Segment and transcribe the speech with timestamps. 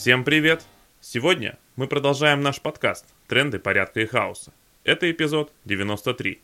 [0.00, 0.64] Всем привет!
[1.02, 4.50] Сегодня мы продолжаем наш подкаст «Тренды порядка и хаоса».
[4.82, 6.40] Это эпизод 93.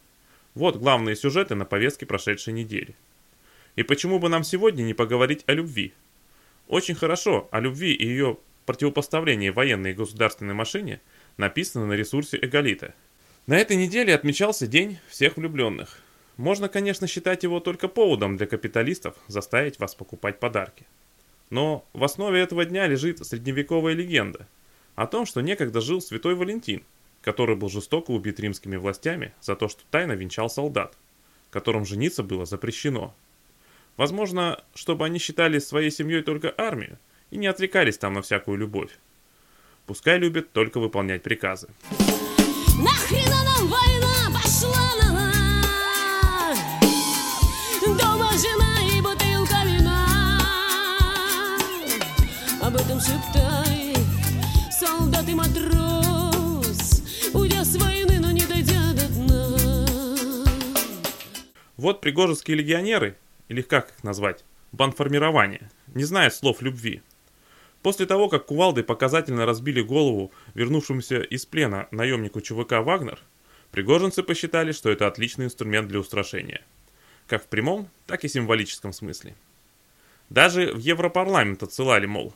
[0.55, 2.95] Вот главные сюжеты на повестке прошедшей недели.
[3.75, 5.95] И почему бы нам сегодня не поговорить о любви?
[6.69, 11.01] Очень хорошо о любви и ее противопоставлении военной и государственной машине
[11.39, 12.93] написано на ресурсе Эголита.
[13.47, 16.03] На этой неделе отмечался День всех влюбленных.
[16.37, 20.85] Можно, конечно, считать его только поводом для капиталистов заставить вас покупать подарки.
[21.51, 24.49] Но в основе этого дня лежит средневековая легенда
[24.95, 26.83] о том, что некогда жил святой Валентин,
[27.23, 30.97] который был жестоко убит римскими властями за то, что тайно венчал солдат,
[31.51, 33.15] которым жениться было запрещено.
[33.97, 36.99] Возможно, чтобы они считали своей семьей только армию
[37.31, 38.99] и не отвлекались там на всякую любовь.
[39.87, 41.69] Пускай любят только выполнять приказы.
[42.79, 44.06] Нахрена нам война
[53.07, 53.95] Об этом шептай
[54.71, 57.03] солдат и матрос
[57.35, 60.47] Уйдя с войны, но не дойдя до дна
[61.77, 63.17] Вот пригожинские легионеры,
[63.49, 67.03] или как их назвать, банформирование, не знают слов любви–
[67.83, 73.21] После того, как кувалды показательно разбили голову вернувшемуся из плена наемнику ЧВК «Вагнер»,
[73.71, 76.63] пригожинцы посчитали, что это отличный инструмент для устрашения.
[77.29, 79.37] Как в прямом, так и символическом смысле.
[80.31, 82.35] Даже в Европарламент отсылали, мол,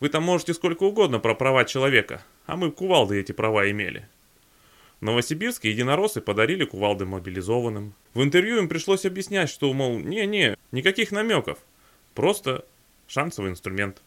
[0.00, 4.06] вы там можете сколько угодно про права человека, а мы кувалды эти права имели.
[5.00, 7.94] В Новосибирске единороссы подарили кувалды мобилизованным.
[8.14, 11.58] В интервью им пришлось объяснять, что, мол, не-не, никаких намеков,
[12.14, 12.64] просто
[13.06, 14.02] шансовый инструмент.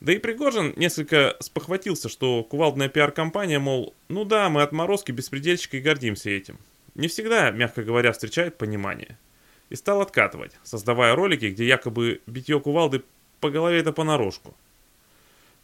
[0.00, 5.80] Да и Пригожин несколько спохватился, что кувалдная пиар-компания, мол, ну да, мы отморозки беспредельщика и
[5.80, 6.58] гордимся этим.
[6.94, 9.16] Не всегда, мягко говоря, встречает понимание.
[9.70, 13.02] И стал откатывать, создавая ролики, где якобы битье кувалды
[13.40, 14.54] по голове это понарошку.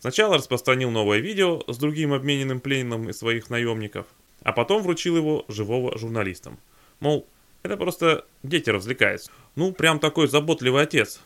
[0.01, 4.07] Сначала распространил новое видео с другим обмененным пленным из своих наемников,
[4.43, 6.59] а потом вручил его живого журналистам.
[7.01, 7.27] Мол,
[7.63, 9.31] это просто дети развлекаются.
[9.57, 11.21] Ну, прям такой заботливый отец,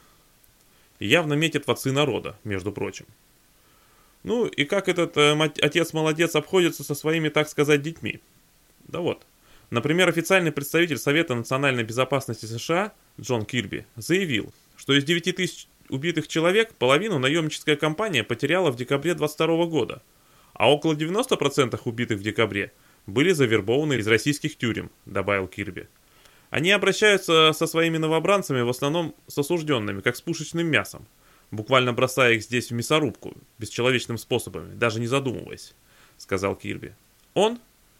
[0.98, 3.06] и явно метит в отцы народа, между прочим.
[4.22, 8.20] Ну и как этот э, отец-молодец обходится со своими, так сказать, детьми?
[8.84, 9.26] Да вот.
[9.70, 16.26] Например, официальный представитель Совета национальной безопасности США Джон Кирби заявил, что из 9 тысяч убитых
[16.26, 20.02] человек половину наемническая компания потеряла в декабре 22 года,
[20.54, 22.72] а около 90% убитых в декабре
[23.06, 25.88] были завербованы из российских тюрем, добавил Кирби.
[26.50, 31.06] Они обращаются со своими новобранцами в основном с осужденными, как с пушечным мясом,
[31.50, 35.74] буквально бросая их здесь в мясорубку, бесчеловечным способами, даже не задумываясь,
[36.18, 36.94] сказал Кирби.
[37.34, 37.58] Он,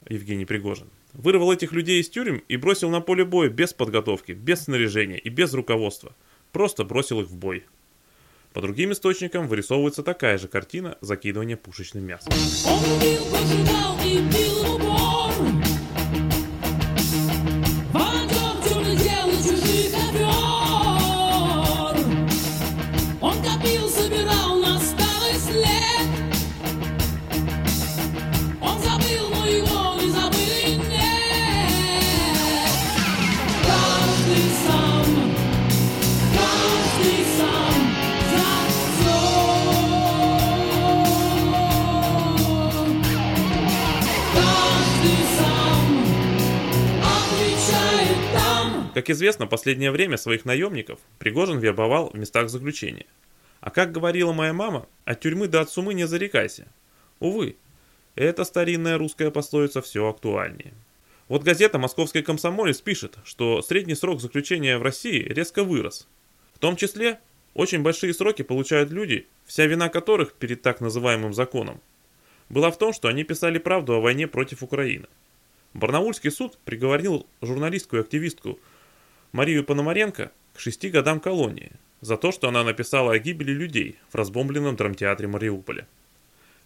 [0.09, 4.65] Евгений Пригожин, вырвал этих людей из тюрем и бросил на поле боя без подготовки, без
[4.65, 6.15] снаряжения и без руководства.
[6.53, 7.65] Просто бросил их в бой.
[8.53, 12.33] По другим источникам вырисовывается такая же картина закидывания пушечным мясом.
[48.95, 53.07] Как известно, последнее время своих наемников Пригожин вербовал в местах заключения.
[53.61, 56.67] А как говорила моя мама, от тюрьмы до отсумы не зарекайся.
[57.19, 57.57] Увы,
[58.17, 60.75] эта старинная русская пословица все актуальнее.
[61.29, 66.07] Вот газета «Московский комсомолец» пишет, что средний срок заключения в России резко вырос.
[66.53, 67.19] В том числе,
[67.55, 71.81] очень большие сроки получают люди, вся вина которых перед так называемым законом
[72.51, 75.07] была в том, что они писали правду о войне против Украины.
[75.73, 78.61] Барнаульский суд приговорил журналистку и активистку
[79.33, 84.15] Марию Пономаренко к шести годам колонии за то, что она написала о гибели людей в
[84.15, 85.87] разбомбленном драмтеатре Мариуполя.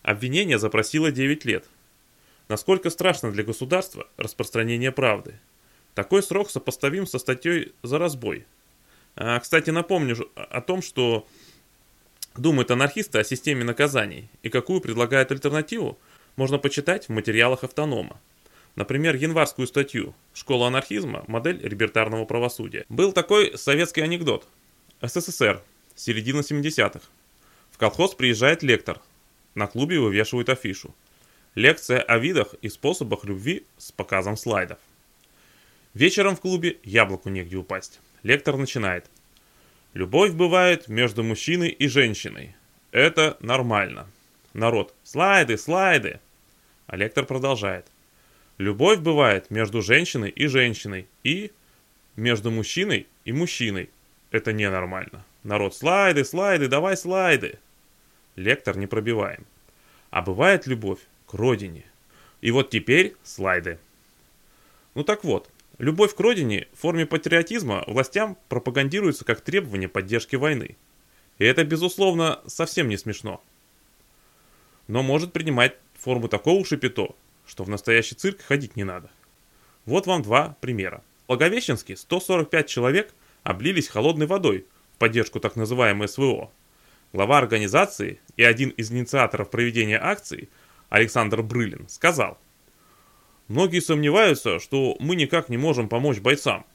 [0.02, 1.64] Обвинение запросило 9 лет.
[2.48, 5.38] Насколько страшно для государства распространение правды?
[5.94, 8.46] Такой срок сопоставим со статьей за разбой.
[9.14, 11.26] А, кстати, напомню о том, что
[12.36, 15.98] думают анархисты о системе наказаний и какую предлагают альтернативу,
[16.34, 18.20] можно почитать в материалах автонома.
[18.76, 21.24] Например, январскую статью «Школа анархизма.
[21.26, 22.84] Модель либертарного правосудия».
[22.90, 24.46] Был такой советский анекдот.
[25.00, 25.62] СССР.
[25.94, 27.00] Середина 70-х.
[27.70, 29.00] В колхоз приезжает лектор.
[29.54, 30.94] На клубе вывешивают афишу.
[31.54, 34.78] Лекция о видах и способах любви с показом слайдов.
[35.94, 38.00] Вечером в клубе яблоку негде упасть.
[38.22, 39.06] Лектор начинает.
[39.94, 42.54] Любовь бывает между мужчиной и женщиной.
[42.90, 44.06] это нормально.
[44.52, 46.20] Народ, слайды, слайды.
[46.86, 47.86] А лектор продолжает.
[48.58, 51.52] Любовь бывает между женщиной и женщиной, и
[52.16, 53.90] между мужчиной и мужчиной.
[54.30, 55.24] Это ненормально.
[55.42, 57.58] Народ, слайды, слайды, давай слайды.
[58.34, 59.44] Лектор не пробиваем.
[60.10, 61.84] А бывает любовь к родине.
[62.40, 63.78] И вот теперь слайды.
[64.94, 70.76] Ну так вот, любовь к родине в форме патриотизма властям пропагандируется как требование поддержки войны.
[71.38, 73.42] И это, безусловно, совсем не смешно.
[74.88, 77.14] Но может принимать форму такого шипито,
[77.46, 79.10] что в настоящий цирк ходить не надо.
[79.84, 81.02] Вот вам два примера.
[81.24, 86.50] В Благовещенске 145 человек облились холодной водой в поддержку так называемой СВО.
[87.12, 90.48] Глава организации и один из инициаторов проведения акции
[90.88, 92.38] Александр Брылин сказал,
[93.48, 96.66] «Многие сомневаются, что мы никак не можем помочь бойцам,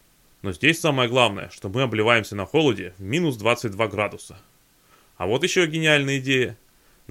[0.41, 4.37] но здесь самое главное, что мы обливаемся на холоде в минус 22 градуса.
[5.17, 6.57] А вот еще гениальная идея.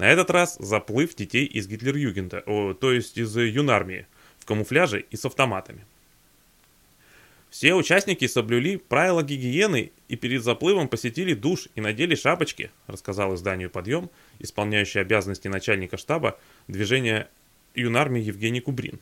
[0.01, 2.41] На этот раз заплыв детей из Гитлер-Югенда,
[2.73, 4.07] то есть из юнармии,
[4.39, 5.85] в камуфляже и с автоматами.
[7.51, 13.69] Все участники соблюли правила гигиены и перед заплывом посетили душ и надели шапочки, рассказал изданию
[13.69, 14.09] «Подъем»,
[14.39, 17.29] исполняющий обязанности начальника штаба движения
[17.75, 18.99] юнармии Евгений Кубрин.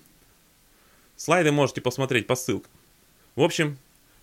[1.16, 2.74] Слайды можете посмотреть по ссылкам.
[3.38, 3.78] В общем,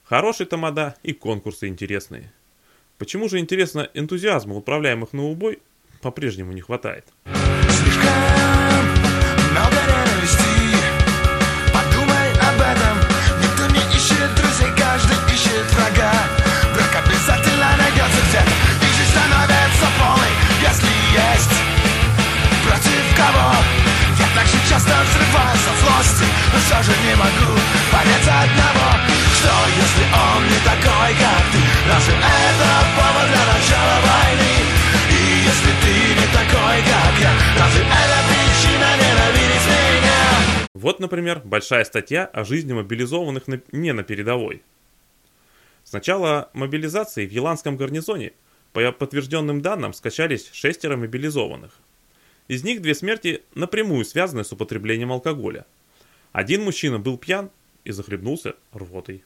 [0.04, 2.30] хороший тамада и конкурсы интересные.
[2.98, 5.60] Почему же, интересно, энтузиазма управляемых на убой
[6.06, 7.04] по-прежнему не хватает.
[7.68, 8.35] Слишком
[40.86, 43.60] Вот, например, большая статья о жизни мобилизованных на...
[43.72, 44.62] не на передовой.
[45.82, 48.34] С начала мобилизации в Еланском гарнизоне
[48.72, 51.72] по подтвержденным данным скачались шестеро мобилизованных.
[52.46, 55.66] Из них две смерти напрямую связаны с употреблением алкоголя.
[56.30, 57.50] Один мужчина был пьян
[57.82, 59.24] и захлебнулся рвотой.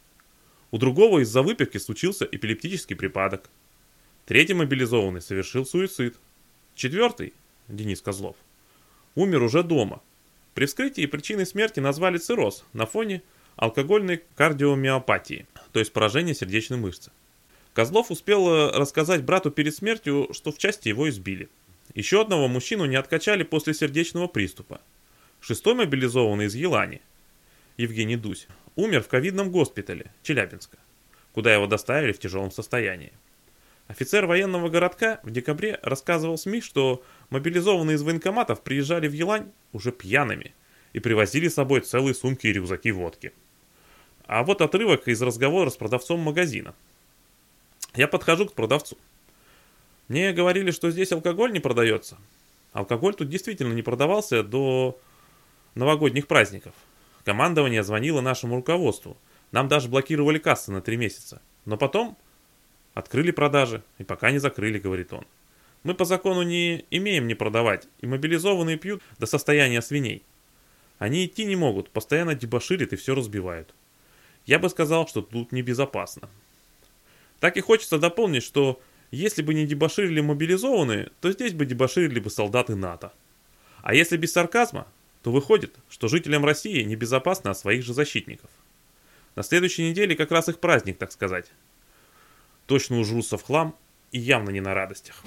[0.70, 3.50] У другого из-за выпивки случился эпилептический припадок.
[4.24, 6.16] Третий мобилизованный совершил суицид.
[6.74, 7.34] Четвертый,
[7.68, 8.36] Денис Козлов,
[9.14, 10.00] умер уже дома.
[10.54, 13.22] При вскрытии причиной смерти назвали цирроз на фоне
[13.56, 17.10] алкогольной кардиомиопатии, то есть поражения сердечной мышцы.
[17.72, 21.48] Козлов успел э, рассказать брату перед смертью, что в части его избили.
[21.94, 24.80] Еще одного мужчину не откачали после сердечного приступа.
[25.40, 27.00] Шестой мобилизованный из Елани,
[27.76, 30.78] Евгений Дусь, умер в ковидном госпитале Челябинска,
[31.32, 33.12] куда его доставили в тяжелом состоянии.
[33.86, 39.92] Офицер военного городка в декабре рассказывал СМИ, что мобилизованные из военкоматов приезжали в Елань уже
[39.92, 40.54] пьяными
[40.92, 43.32] и привозили с собой целые сумки и рюкзаки водки.
[44.26, 46.74] А вот отрывок из разговора с продавцом магазина.
[47.94, 48.96] Я подхожу к продавцу.
[50.08, 52.18] Мне говорили, что здесь алкоголь не продается.
[52.72, 54.98] Алкоголь тут действительно не продавался до
[55.74, 56.74] новогодних праздников.
[57.24, 59.16] Командование звонило нашему руководству.
[59.50, 61.42] Нам даже блокировали кассы на три месяца.
[61.64, 62.16] Но потом
[62.94, 65.24] Открыли продажи, и пока не закрыли, говорит он.
[65.82, 70.22] Мы по закону не имеем не продавать, и мобилизованные пьют до состояния свиней.
[70.98, 73.74] Они идти не могут, постоянно дебоширят и все разбивают.
[74.46, 76.28] Я бы сказал, что тут небезопасно.
[77.38, 82.28] Так и хочется дополнить, что если бы не дебоширили мобилизованные, то здесь бы дебоширили бы
[82.28, 83.12] солдаты НАТО.
[83.82, 84.86] А если без сарказма,
[85.22, 88.50] то выходит, что жителям России небезопасно от своих же защитников.
[89.36, 91.46] На следующей неделе как раз их праздник, так сказать
[92.70, 93.74] точно ужрутся в хлам
[94.12, 95.22] и явно не на радостях.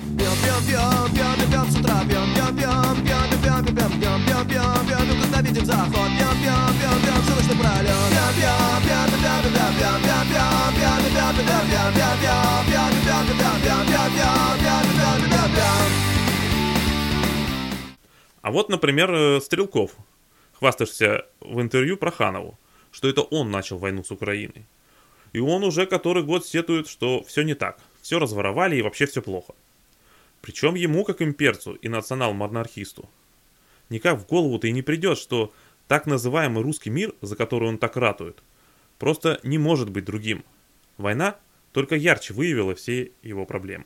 [18.41, 19.91] А вот, например, Стрелков,
[20.51, 22.59] хвастаешься в интервью про Ханову,
[22.91, 24.65] что это он начал войну с Украиной.
[25.31, 29.21] И он уже который год сетует, что все не так, все разворовали и вообще все
[29.21, 29.55] плохо.
[30.41, 33.09] Причем ему, как имперцу и национал-монархисту.
[33.89, 35.53] Никак в голову-то и не придет, что
[35.87, 38.43] так называемый русский мир, за который он так ратует,
[38.99, 40.43] просто не может быть другим.
[40.97, 41.37] Война
[41.71, 43.85] только ярче выявила все его проблемы.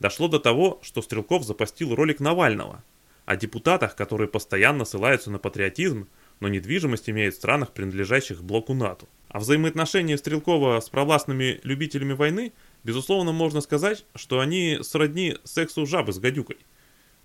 [0.00, 2.82] Дошло до того, что Стрелков запостил ролик Навального
[3.26, 6.08] о депутатах, которые постоянно ссылаются на патриотизм,
[6.40, 9.06] но недвижимость имеют в странах, принадлежащих блоку НАТО.
[9.28, 16.12] А взаимоотношения Стрелкова с провластными любителями войны Безусловно, можно сказать, что они сродни сексу жабы
[16.12, 16.56] с гадюкой.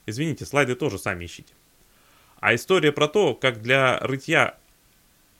[0.05, 1.53] Извините, слайды тоже сами ищите.
[2.39, 4.57] А история про то, как для рытья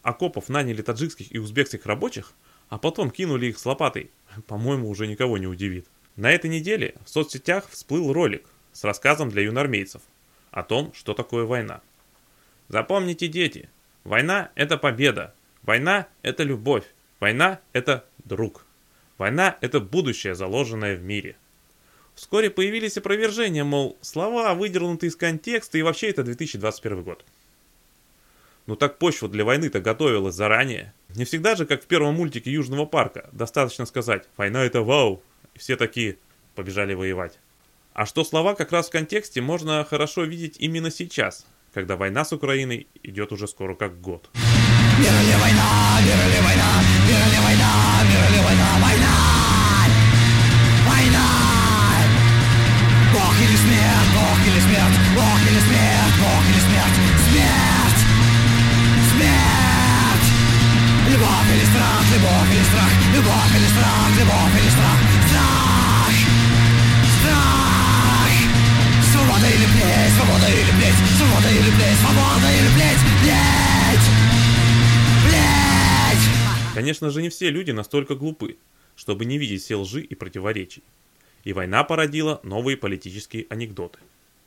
[0.02, 2.34] окопов наняли таджикских и узбекских рабочих,
[2.70, 4.10] а потом кинули их с лопатой,
[4.48, 5.88] по-моему, уже никого не удивит.
[6.16, 10.02] На этой неделе в соцсетях всплыл ролик с рассказом для юнормейцев
[10.52, 11.82] о том, что такое война.
[12.70, 13.70] Запомните, дети,
[14.04, 16.86] война– это победа, война– это любовь,
[17.20, 18.66] война– это друг.
[19.18, 21.36] Война– это будущее, заложенное в мире.
[22.16, 27.26] Вскоре появились опровержения, мол, слова выдернуты из контекста и вообще это 2021 год.
[28.68, 30.94] Ну так почва для войны-то готовилась заранее.
[31.10, 35.22] Не всегда же, как в первом мультике Южного парка, достаточно сказать «война это вау»,
[35.54, 36.18] и все такие
[36.56, 37.38] побежали воевать.
[37.94, 42.34] А что слова как раз в контексте можно хорошо видеть именно сейчас, когда война с
[42.34, 44.30] Украиной идет уже скоро как год.
[44.34, 46.82] Мир ли война, мир ли война,
[71.96, 74.16] свобода или или плеть, плеть!
[76.74, 78.58] Конечно же, не все люди настолько глупы,
[78.96, 80.84] чтобы не видеть все лжи и противоречий.
[81.44, 84.00] И война породила новые политические анекдоты.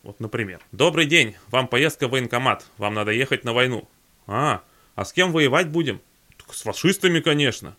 [0.02, 0.60] Вот, например.
[0.72, 3.88] «Добрый день, вам поездка в военкомат, вам надо ехать на войну».
[4.26, 4.62] «А,
[4.94, 6.00] а с кем воевать будем?»
[6.36, 7.76] «Так с фашистами, конечно».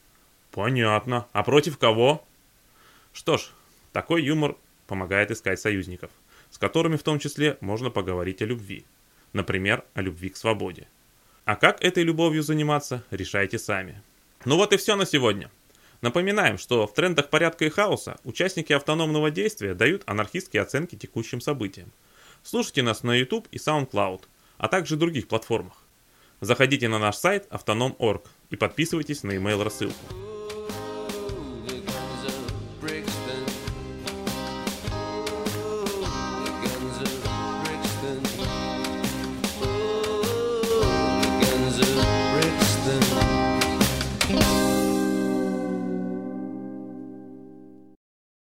[0.52, 1.28] «Понятно.
[1.32, 2.26] А против кого?»
[3.14, 3.50] Что ж,
[3.92, 4.56] такой юмор
[4.88, 6.12] помогает искать союзников,
[6.50, 8.86] с которыми в том числе можно поговорить о любви.
[9.34, 10.88] Например, о любви к свободе.
[11.46, 14.02] А как этой любовью заниматься, решайте сами.
[14.46, 15.52] Ну вот и все на сегодня.
[16.02, 21.92] Напоминаем, что в трендах порядка и хаоса участники автономного действия дают анархистские оценки текущим событиям.
[22.44, 24.24] Слушайте нас на YouTube и SoundCloud,
[24.58, 25.84] а также других платформах.
[26.42, 30.19] Заходите на наш сайт autonom.org и подписывайтесь на email рассылку.